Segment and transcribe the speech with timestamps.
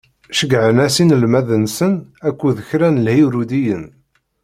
[0.37, 1.93] Ceggɛen-as inelmaden-nsen
[2.27, 3.83] akked kra n Ihiṛudiyen.